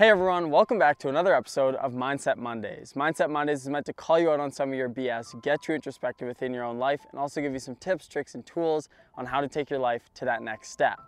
[0.00, 2.94] Hey everyone, welcome back to another episode of Mindset Mondays.
[2.94, 5.74] Mindset Mondays is meant to call you out on some of your BS, get you
[5.74, 9.26] introspective within your own life, and also give you some tips, tricks, and tools on
[9.26, 10.98] how to take your life to that next step.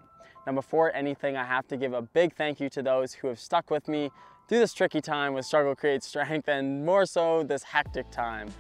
[0.47, 3.41] Now, before anything, I have to give a big thank you to those who have
[3.41, 4.11] stuck with me
[4.47, 8.51] through this tricky time with Struggle Creates Strength, and more so this hectic time.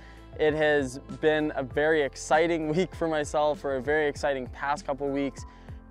[0.40, 5.10] It has been a very exciting week for myself, or a very exciting past couple
[5.10, 5.44] weeks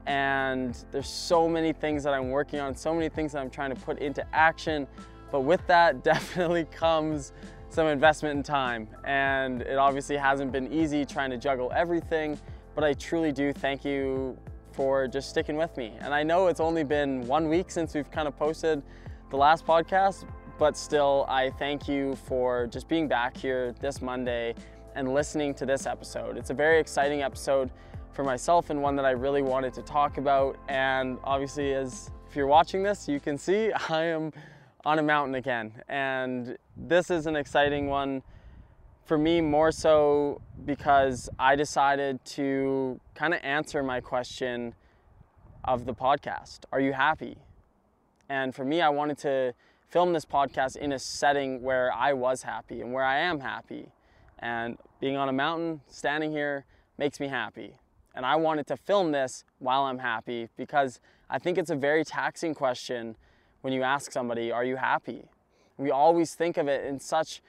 [0.06, 3.74] and there's so many things that I'm working on, so many things that I'm trying
[3.74, 4.88] to put into action.
[5.32, 7.34] But with that definitely comes
[7.70, 8.88] some investment in time.
[9.06, 12.40] And it obviously hasn't been easy trying to juggle everything,
[12.76, 14.38] but I truly do thank you
[14.74, 15.94] for just sticking with me.
[16.00, 18.82] And I know it's only been one week since we've kind of posted
[19.30, 20.26] the last podcast,
[20.58, 24.54] but still, I thank you for just being back here this Monday
[24.96, 26.38] and listening to this episode.
[26.38, 27.72] It's a very exciting episode
[28.14, 30.58] for myself and one that I really wanted to talk about.
[30.68, 34.32] And obviously, as if you're watching this, you can see I am
[34.86, 35.74] on a mountain again.
[35.88, 38.24] And this is an exciting one
[39.06, 44.74] for me more so because I decided to kind of answer my question
[45.66, 47.38] of the podcast Are you happy?
[48.30, 49.54] And for me, I wanted to
[49.90, 53.92] film this podcast in a setting where I was happy and where I am happy.
[54.40, 56.66] And being on a mountain, standing here,
[56.98, 57.81] makes me happy.
[58.14, 62.04] And I wanted to film this while I'm happy because I think it's a very
[62.04, 63.16] taxing question
[63.62, 65.26] when you ask somebody, Are you happy?
[65.78, 67.42] We always think of it in such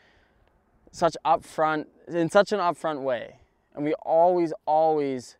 [0.93, 3.39] such upfront in such an upfront way.
[3.75, 5.37] And we always, always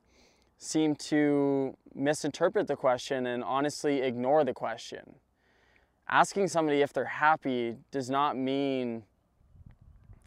[0.59, 5.17] seem to misinterpret the question and honestly ignore the question.
[6.09, 9.05] Asking somebody if they're happy does not mean,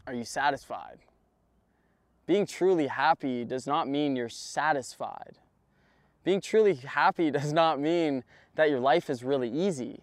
[0.08, 1.00] Are you satisfied?
[2.26, 5.38] Being truly happy does not mean you're satisfied.
[6.24, 8.24] Being truly happy does not mean
[8.56, 10.02] that your life is really easy.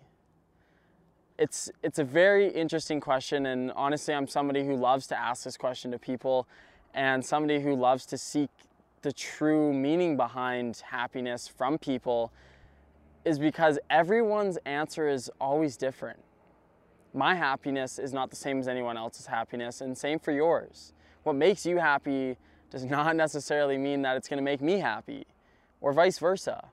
[1.39, 5.56] It's, it's a very interesting question, and honestly, I'm somebody who loves to ask this
[5.56, 6.47] question to people
[6.95, 8.50] and somebody who loves to seek
[9.00, 12.31] the true meaning behind happiness from people
[13.25, 16.21] is because everyone's answer is always different.
[17.15, 20.93] My happiness is not the same as anyone else's happiness, and same for yours
[21.25, 22.37] what makes you happy
[22.71, 25.27] does not necessarily mean that it's going to make me happy
[25.81, 26.69] or vice versa.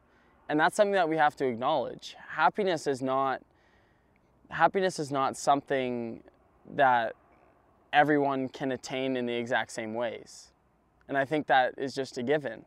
[0.47, 2.15] And that's something that we have to acknowledge.
[2.29, 3.41] Happiness is not
[4.49, 6.23] happiness is not something
[6.75, 7.15] that
[7.93, 10.51] everyone can attain in the exact same ways.
[11.07, 12.65] And I think that is just a given.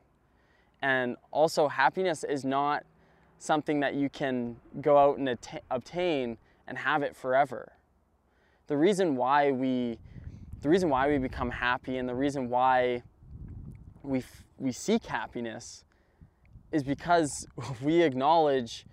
[0.81, 2.85] And also happiness is not
[3.39, 5.37] something that you can go out and
[5.71, 7.73] obtain and have it forever.
[8.69, 9.99] The reason why we
[10.63, 13.03] the reason why we become happy and the reason why
[14.05, 14.23] we,
[14.59, 15.85] we seek happiness
[16.71, 17.47] is because
[17.83, 18.87] we acknowledge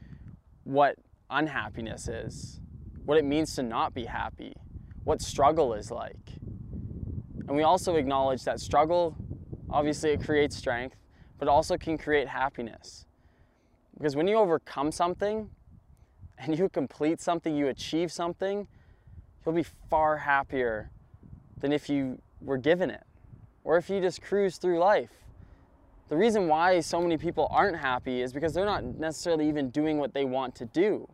[0.64, 0.96] what
[1.30, 2.60] unhappiness is,
[3.06, 4.56] what it means to not be happy,
[5.04, 6.16] what struggle is like.
[7.48, 9.16] And we also acknowledge that struggle,
[9.70, 10.96] obviously, it creates strength,
[11.38, 13.06] but also can create happiness.
[13.96, 15.50] Because when you overcome something
[16.40, 18.68] and you complete something, you achieve something,
[19.46, 20.90] you'll be far happier
[21.62, 23.04] than if you were given it
[23.64, 25.12] or if you just cruise through life.
[26.10, 30.00] The reason why so many people aren't happy is because they're not necessarily even doing
[30.00, 31.08] what they want to do.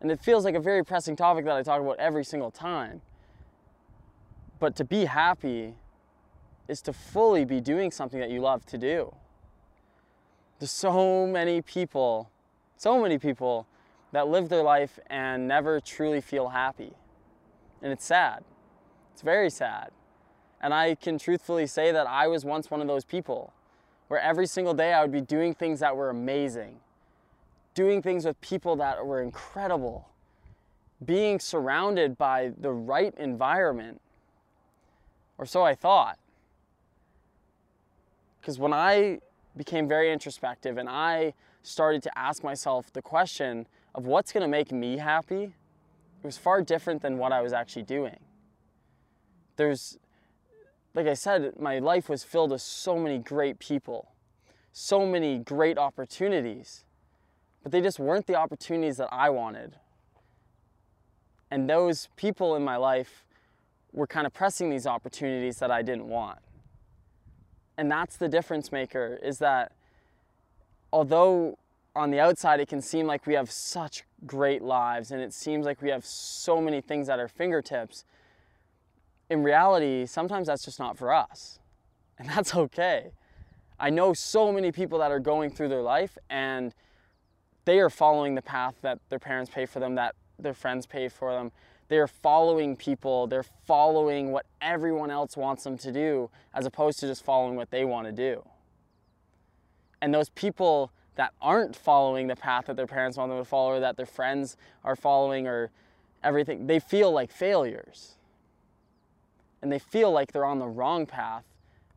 [0.00, 3.00] And it feels like a very pressing topic that I talk about every single time.
[4.58, 5.74] But to be happy
[6.68, 9.14] is to fully be doing something that you love to do.
[10.58, 12.30] There's so many people,
[12.76, 13.66] so many people
[14.12, 16.92] that live their life and never truly feel happy.
[17.82, 18.44] And it's sad.
[19.16, 19.92] It's very sad.
[20.60, 23.54] And I can truthfully say that I was once one of those people
[24.08, 26.80] where every single day I would be doing things that were amazing,
[27.72, 30.10] doing things with people that were incredible,
[31.02, 34.02] being surrounded by the right environment,
[35.38, 36.18] or so I thought.
[38.38, 39.20] Because when I
[39.56, 41.32] became very introspective and I
[41.62, 46.36] started to ask myself the question of what's going to make me happy, it was
[46.36, 48.18] far different than what I was actually doing
[49.56, 49.98] there's,
[50.94, 54.12] like I said, my life was filled with so many great people,
[54.72, 56.84] so many great opportunities,
[57.62, 59.76] but they just weren't the opportunities that I wanted.
[61.50, 63.24] And those people in my life
[63.92, 66.38] were kind of pressing these opportunities that I didn't want.
[67.78, 69.72] And that's the difference maker is that
[70.92, 71.58] although
[71.94, 75.64] on the outside it can seem like we have such great lives and it seems
[75.66, 78.04] like we have so many things at our fingertips,
[79.28, 81.58] in reality, sometimes that's just not for us.
[82.18, 83.10] And that's okay.
[83.78, 86.74] I know so many people that are going through their life and
[87.66, 91.08] they are following the path that their parents pay for them that their friends pay
[91.08, 91.52] for them.
[91.88, 97.06] They're following people, they're following what everyone else wants them to do as opposed to
[97.06, 98.42] just following what they want to do.
[100.00, 103.72] And those people that aren't following the path that their parents want them to follow
[103.72, 105.70] or that their friends are following or
[106.22, 108.15] everything, they feel like failures.
[109.66, 111.42] And they feel like they're on the wrong path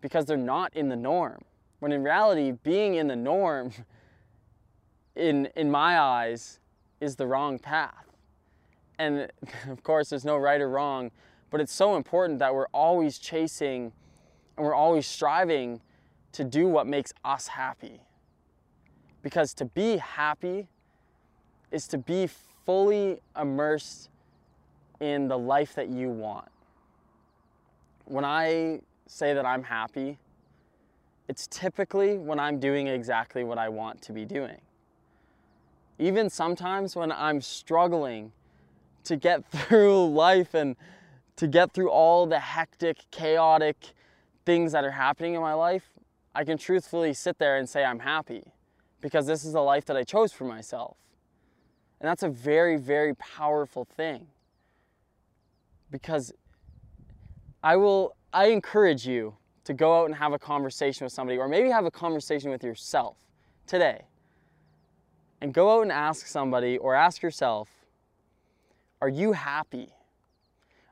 [0.01, 1.44] because they're not in the norm.
[1.77, 3.74] When in reality, being in the norm,
[5.16, 6.60] in, in my eyes,
[7.00, 8.07] is the wrong path.
[8.98, 9.31] And
[9.69, 11.12] of course, there's no right or wrong,
[11.51, 13.92] but it's so important that we're always chasing
[14.57, 15.80] and we're always striving
[16.31, 18.01] to do what makes us happy.
[19.21, 20.69] Because to be happy
[21.69, 22.27] is to be
[22.66, 24.10] fully immersed
[25.00, 26.50] in the life that you want.
[28.10, 30.18] When I say that I'm happy,
[31.28, 34.60] it's typically when I'm doing exactly what I want to be doing.
[36.00, 38.32] Even sometimes when I'm struggling
[39.04, 40.76] to get through life and
[41.36, 43.78] to get through all the hectic, chaotic
[44.44, 45.84] things that are happening in my life,
[46.34, 48.54] I can truthfully sit there and say I'm happy
[49.00, 50.98] because this is the life that I chose for myself.
[52.02, 54.28] And that's a very, very powerful thing.
[55.92, 56.34] Because
[57.64, 59.36] I will, I encourage you
[59.66, 62.64] to go out and have a conversation with somebody, or maybe have a conversation with
[62.64, 63.18] yourself
[63.68, 64.06] today.
[65.42, 67.70] And go out and ask somebody, or ask yourself,
[69.02, 69.90] are you happy?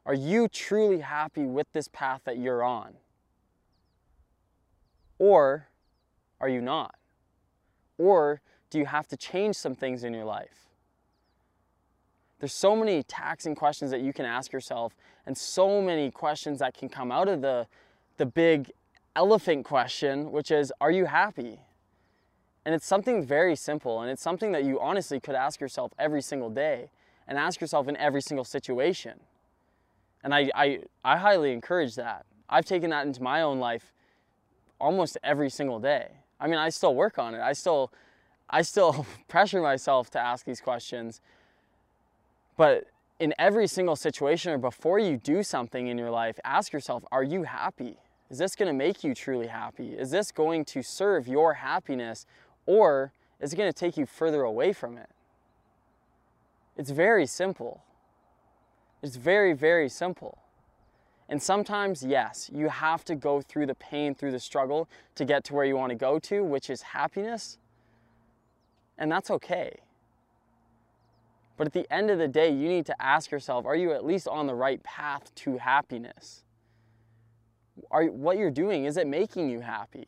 [0.06, 2.94] Are you truly happy with this path that you're on?
[5.20, 5.68] Or
[6.40, 6.96] are you not?
[7.98, 10.67] Or do you have to change some things in your life?
[12.40, 14.96] There's so many taxing questions that you can ask yourself,
[15.26, 17.68] and so many questions that can come out of the,
[18.18, 18.72] the big
[19.16, 21.60] elephant question, which is Are you happy?
[22.66, 26.22] And it's something very simple, and it's something that you honestly could ask yourself every
[26.22, 26.90] single day
[27.28, 29.20] and ask yourself in every single situation.
[30.24, 32.26] And I, I, I highly encourage that.
[32.50, 33.94] I've taken that into my own life
[34.80, 36.10] almost every single day.
[36.40, 37.42] I mean, I still work on it.
[37.42, 37.92] I still,
[38.50, 41.22] I still pressure myself to ask these questions.
[42.58, 42.86] But
[43.20, 47.24] in every single situation or before you do something in your life, ask yourself, are
[47.24, 47.98] you happy?
[48.30, 49.94] Is this going to make you truly happy?
[49.94, 52.26] Is this going to serve your happiness
[52.66, 55.10] or is it going to take you further away from it?
[56.76, 57.84] It's very simple.
[59.02, 60.40] It's very, very simple.
[61.30, 65.44] And sometimes, yes, you have to go through the pain, through the struggle to get
[65.46, 67.58] to where you want to go to, which is happiness.
[68.98, 69.80] And that's okay.
[71.58, 74.06] But at the end of the day, you need to ask yourself are you at
[74.06, 76.44] least on the right path to happiness?
[77.92, 80.08] Are, what you're doing, is it making you happy?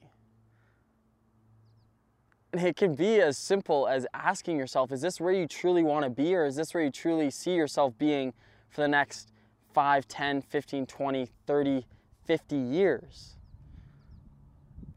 [2.52, 6.04] And it can be as simple as asking yourself is this where you truly want
[6.04, 8.34] to be, or is this where you truly see yourself being
[8.70, 9.32] for the next
[9.74, 11.86] 5, 10, 15, 20, 30,
[12.26, 13.36] 50 years.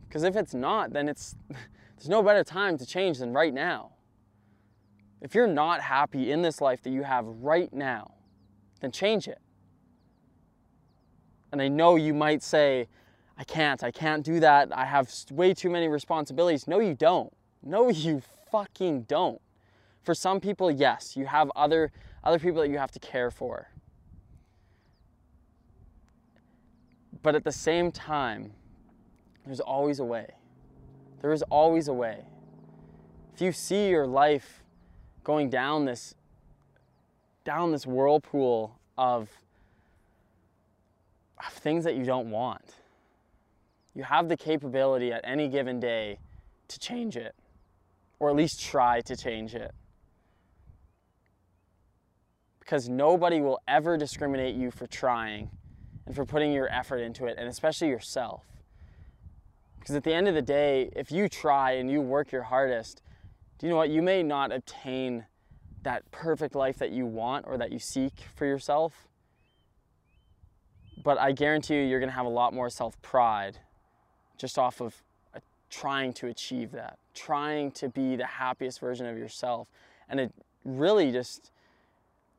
[0.06, 3.91] Because if it's not, then it's there's no better time to change than right now.
[5.22, 8.14] If you're not happy in this life that you have right now,
[8.80, 9.38] then change it.
[11.52, 12.88] And I know you might say,
[13.38, 14.76] I can't, I can't do that.
[14.76, 16.66] I have way too many responsibilities.
[16.66, 17.32] No, you don't.
[17.62, 18.20] No, you
[18.50, 19.40] fucking don't.
[20.02, 21.92] For some people, yes, you have other
[22.24, 23.68] other people that you have to care for.
[27.22, 28.52] But at the same time,
[29.44, 30.26] there's always a way.
[31.20, 32.24] There is always a way.
[33.34, 34.61] If you see your life
[35.24, 36.14] going down this
[37.44, 39.28] down this whirlpool of,
[41.44, 42.76] of things that you don't want,
[43.94, 46.18] you have the capability at any given day
[46.68, 47.34] to change it,
[48.18, 49.72] or at least try to change it.
[52.60, 55.50] Because nobody will ever discriminate you for trying
[56.06, 58.44] and for putting your effort into it, and especially yourself.
[59.78, 63.02] Because at the end of the day, if you try and you work your hardest,
[63.62, 63.90] do you know what?
[63.90, 65.24] You may not obtain
[65.84, 69.06] that perfect life that you want or that you seek for yourself,
[71.00, 73.58] but I guarantee you, you're going to have a lot more self pride
[74.36, 75.00] just off of
[75.32, 75.38] uh,
[75.70, 79.68] trying to achieve that, trying to be the happiest version of yourself.
[80.08, 81.52] And it really just,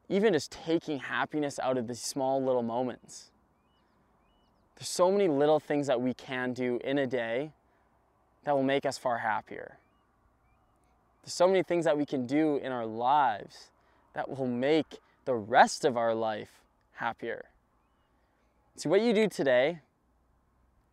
[0.10, 3.32] even just taking happiness out of these small little moments
[4.76, 7.54] there's so many little things that we can do in a day
[8.44, 9.78] that will make us far happier.
[11.24, 13.70] There's so many things that we can do in our lives
[14.14, 16.50] that will make the rest of our life
[16.94, 17.46] happier.
[18.76, 19.80] See, what you do today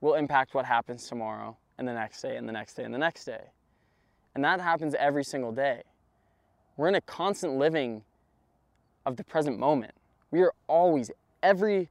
[0.00, 2.99] will impact what happens tomorrow and the next day and the next day and the
[2.99, 3.42] next day.
[4.34, 5.82] And that happens every single day.
[6.76, 8.02] We're in a constant living
[9.04, 9.92] of the present moment.
[10.30, 11.10] We are always,
[11.42, 11.88] every,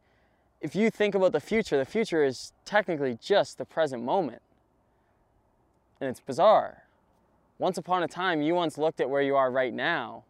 [0.61, 4.41] if you think about the future, the future is technically just the present moment.
[5.99, 6.83] And it's bizarre.
[7.59, 10.23] Once upon a time, you once looked at where you are right now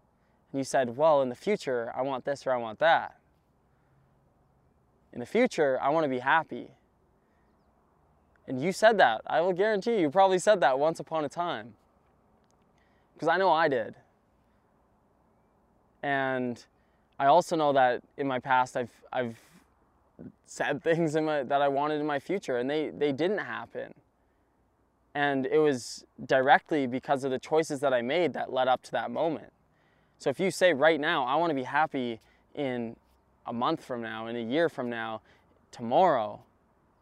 [0.51, 3.15] and you said, well, in the future, I want this or I want that.
[5.13, 6.71] In the future, I want to be happy.
[8.47, 9.21] And you said that.
[9.27, 11.75] I will guarantee you, you probably said that once upon a time.
[13.13, 13.95] Because I know I did.
[16.01, 16.63] And
[17.19, 19.39] I also know that in my past, I've, I've
[20.45, 23.93] said things in my, that I wanted in my future, and they, they didn't happen.
[25.15, 28.91] And it was directly because of the choices that I made that led up to
[28.91, 29.51] that moment.
[30.19, 32.19] So if you say right now, I want to be happy
[32.53, 32.95] in
[33.45, 35.21] a month from now, in a year from now,
[35.71, 36.41] tomorrow,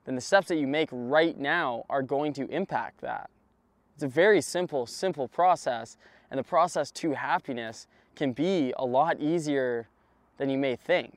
[0.06, 3.30] then the steps that you make right now are going to impact that.
[3.96, 5.98] It's a very simple, simple process,
[6.30, 9.88] and the process to happiness can be a lot easier
[10.38, 11.14] than you may think.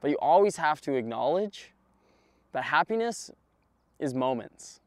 [0.00, 1.72] But you always have to acknowledge
[2.52, 3.30] that happiness
[3.98, 4.80] is moments.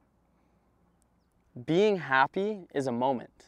[1.65, 3.45] Being happy is a moment.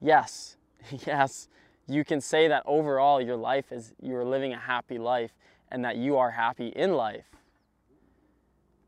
[0.00, 0.56] Yes,
[1.06, 1.48] yes,
[1.86, 5.32] you can say that overall your life is you're living a happy life
[5.70, 7.26] and that you are happy in life.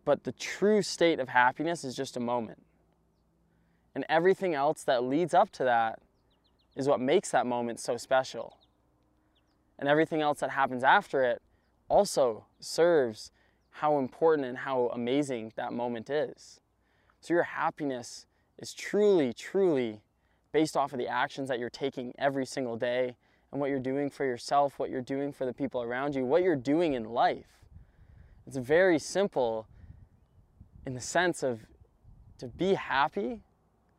[0.04, 2.62] But the true state of happiness is just a moment.
[3.94, 6.00] And everything else that leads up to that
[6.76, 8.56] is what makes that moment so special.
[9.78, 11.42] And everything else that happens after it
[11.88, 13.30] also serves
[13.70, 16.60] how important and how amazing that moment is.
[17.20, 18.26] So your happiness
[18.58, 20.02] is truly, truly
[20.52, 23.16] based off of the actions that you're taking every single day
[23.52, 26.42] and what you're doing for yourself, what you're doing for the people around you, what
[26.42, 27.46] you're doing in life.
[28.46, 29.66] It's very simple
[30.86, 31.60] in the sense of
[32.38, 33.42] to be happy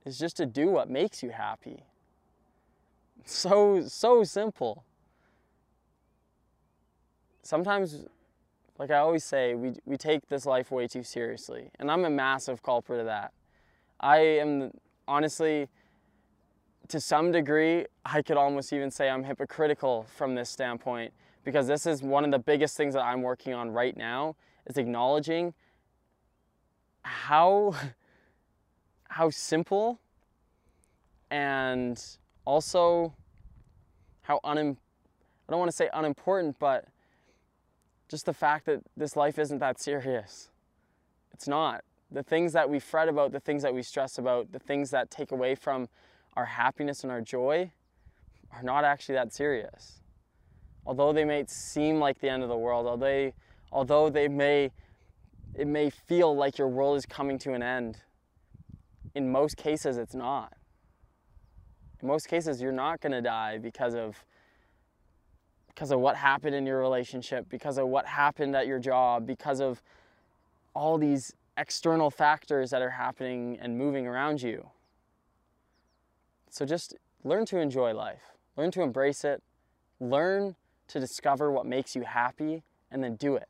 [0.05, 1.83] is just to do what makes you happy.
[3.25, 4.83] So, so simple.
[7.43, 8.05] Sometimes,
[8.79, 11.69] like I always say, we, we take this life way too seriously.
[11.79, 13.33] And I'm a massive culprit of that.
[13.99, 14.71] I am
[15.05, 15.67] honestly,
[16.87, 21.85] to some degree, I could almost even say I'm hypocritical from this standpoint because this
[21.85, 25.53] is one of the biggest things that I'm working on right now is acknowledging
[27.01, 27.75] how
[29.11, 29.99] how simple
[31.31, 32.01] and
[32.45, 33.11] also
[34.21, 34.77] how unim
[35.47, 36.85] I don't want to say unimportant, but
[38.09, 40.49] just the fact that this life isn't that serious.
[41.31, 41.83] It's not.
[42.11, 45.11] The things that we fret about, the things that we stress about, the things that
[45.11, 45.87] take away from
[46.35, 47.71] our happiness and our joy
[48.51, 50.01] are not actually that serious.
[50.85, 53.33] Although they may seem like the end of the world, although they,
[53.71, 54.71] although they may,
[55.53, 57.99] it may feel like your world is coming to an end,
[59.13, 60.53] in most cases it's not.
[62.01, 64.23] In most cases, you're not going to die because of
[65.79, 69.61] because of what happened in your relationship, because of what happened at your job, because
[69.61, 69.81] of
[70.73, 74.71] all these external factors that are happening and moving around you.
[76.49, 79.41] So just learn to enjoy life, learn to embrace it,
[80.01, 80.57] learn
[80.89, 83.47] to discover what makes you happy, and then do it.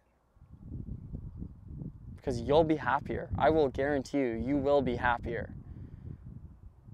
[2.15, 3.29] Because you'll be happier.
[3.39, 5.49] I will guarantee you, you will be happier.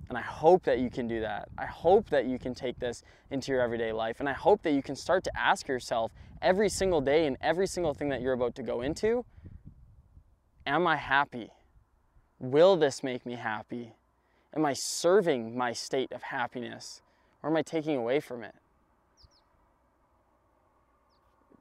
[0.09, 1.49] And I hope that you can do that.
[1.57, 4.19] I hope that you can take this into your everyday life.
[4.19, 7.65] And I hope that you can start to ask yourself every single day and every
[7.65, 9.25] single thing that you're about to go into
[10.67, 11.51] Am I happy?
[12.39, 13.93] Will this make me happy?
[14.55, 17.01] Am I serving my state of happiness
[17.43, 18.55] or am I taking away from it?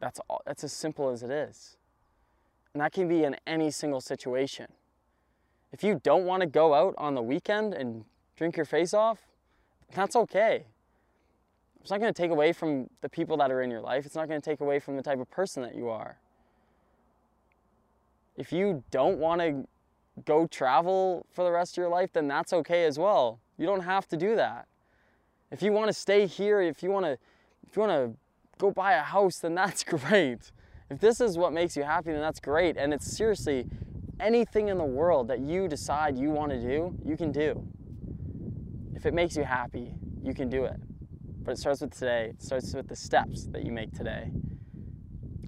[0.01, 1.77] That's, all, that's as simple as it is.
[2.73, 4.67] And that can be in any single situation.
[5.73, 8.05] If you don't want to go out on the weekend and
[8.37, 9.19] drink your face off,
[9.95, 10.65] that's okay.
[11.81, 14.07] It's not going to take away from the people that are in your life.
[14.07, 16.17] It's not going to take away from the type of person that you are.
[18.37, 19.69] If you don't want to
[20.25, 23.39] go travel for the rest of your life, then that's okay as well.
[23.59, 24.67] You don't have to do that.
[25.51, 27.19] If you want to stay here, if you want to
[27.69, 28.19] if you want to
[28.59, 30.51] go buy a house, then that's great.
[30.91, 32.77] If this is what makes you happy, then that's great.
[32.77, 33.67] And it's seriously
[34.21, 37.67] anything in the world that you decide you want to do, you can do.
[39.05, 39.93] If it makes you happy,
[40.23, 40.81] you can do it.
[41.43, 42.31] But it starts with today.
[42.31, 44.31] It starts with the steps that you make today.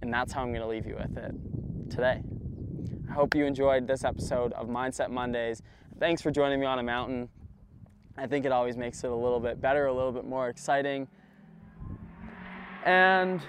[0.02, 1.34] And that's how I'm going to leave you with it
[1.90, 2.20] today.
[3.08, 5.62] I hope you enjoyed this episode of Mindset Mondays.
[5.98, 7.30] Thanks for joining me on a mountain.
[8.18, 11.08] I think it always makes it a little bit better, a little bit more exciting.
[12.84, 13.40] And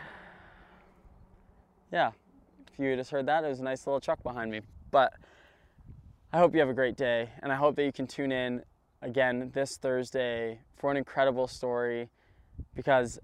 [1.91, 2.11] yeah,
[2.71, 4.61] if you just heard that, it was a nice little truck behind me.
[4.89, 5.11] But
[6.31, 8.63] I hope you have a great day, and I hope that you can tune in
[9.01, 12.09] again this Thursday for an incredible story
[12.75, 13.19] because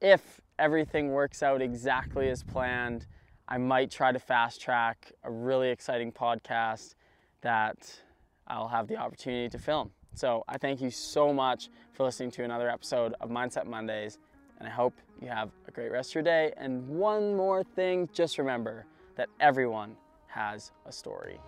[0.00, 3.06] if everything works out exactly as planned,
[3.48, 6.94] I might try to fast track a really exciting podcast
[7.40, 8.00] that
[8.46, 9.90] I'll have the opportunity to film.
[10.14, 14.18] So I thank you so much for listening to another episode of Mindset Mondays,
[14.58, 16.52] and I hope you have a great rest of your day.
[16.56, 18.84] And one more thing, just remember
[19.16, 21.38] that everyone has a story.